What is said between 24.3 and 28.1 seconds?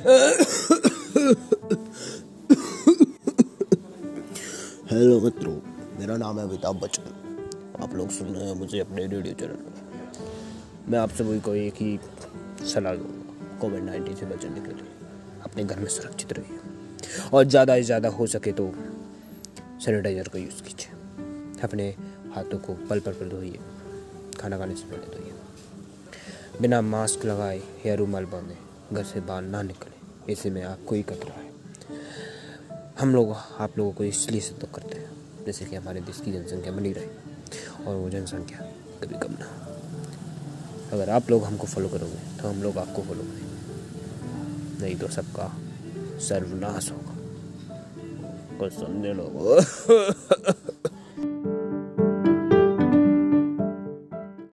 खाना खाने से पहले धोइए। बिना मास्क लगाए या